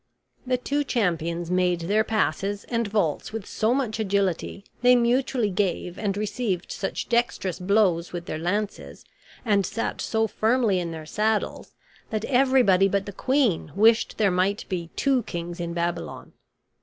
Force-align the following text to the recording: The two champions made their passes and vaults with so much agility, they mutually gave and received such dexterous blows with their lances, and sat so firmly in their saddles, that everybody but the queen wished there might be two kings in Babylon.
The 0.47 0.57
two 0.57 0.83
champions 0.83 1.51
made 1.51 1.81
their 1.81 2.03
passes 2.03 2.63
and 2.63 2.87
vaults 2.87 3.31
with 3.31 3.45
so 3.45 3.71
much 3.71 3.99
agility, 3.99 4.63
they 4.81 4.95
mutually 4.95 5.51
gave 5.51 5.99
and 5.99 6.17
received 6.17 6.71
such 6.71 7.07
dexterous 7.07 7.59
blows 7.59 8.11
with 8.11 8.25
their 8.25 8.39
lances, 8.39 9.05
and 9.45 9.63
sat 9.63 10.01
so 10.01 10.25
firmly 10.25 10.79
in 10.79 10.89
their 10.89 11.05
saddles, 11.05 11.75
that 12.09 12.25
everybody 12.25 12.87
but 12.87 13.05
the 13.05 13.13
queen 13.13 13.71
wished 13.75 14.17
there 14.17 14.31
might 14.31 14.67
be 14.69 14.89
two 14.95 15.21
kings 15.21 15.59
in 15.59 15.71
Babylon. 15.75 16.33